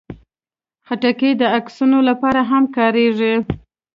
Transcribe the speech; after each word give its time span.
خټکی 0.87 1.31
د 1.41 1.43
عکسونو 1.57 1.99
لپاره 2.09 2.41
هم 2.49 2.63
کارېږي. 2.77 3.33